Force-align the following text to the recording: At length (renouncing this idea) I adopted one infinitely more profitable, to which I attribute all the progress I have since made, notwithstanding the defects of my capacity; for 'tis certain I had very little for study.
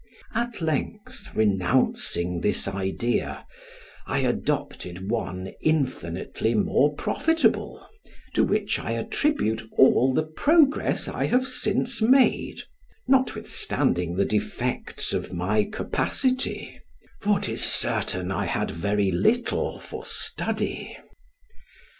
At 0.33 0.61
length 0.61 1.29
(renouncing 1.35 2.41
this 2.41 2.67
idea) 2.67 3.45
I 4.07 4.21
adopted 4.21 5.11
one 5.11 5.51
infinitely 5.61 6.55
more 6.55 6.95
profitable, 6.95 7.85
to 8.33 8.43
which 8.43 8.79
I 8.79 8.93
attribute 8.93 9.61
all 9.77 10.11
the 10.11 10.23
progress 10.23 11.07
I 11.07 11.27
have 11.27 11.47
since 11.47 12.01
made, 12.01 12.61
notwithstanding 13.07 14.15
the 14.15 14.25
defects 14.25 15.13
of 15.13 15.31
my 15.31 15.65
capacity; 15.65 16.79
for 17.21 17.39
'tis 17.39 17.63
certain 17.63 18.31
I 18.31 18.45
had 18.47 18.71
very 18.71 19.11
little 19.11 19.77
for 19.77 20.03
study. 20.03 20.97